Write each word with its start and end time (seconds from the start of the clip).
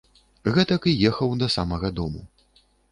Гэтак 0.55 0.89
і 0.93 0.95
ехаў 1.11 1.37
да 1.45 1.51
самага 1.59 1.95
дому. 2.03 2.29